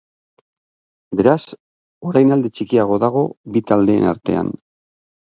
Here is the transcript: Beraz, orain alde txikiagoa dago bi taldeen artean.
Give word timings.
Beraz, 1.17 1.41
orain 2.11 2.33
alde 2.35 2.51
txikiagoa 2.59 2.97
dago 3.03 3.21
bi 3.57 3.63
taldeen 3.73 4.07
artean. 4.13 4.51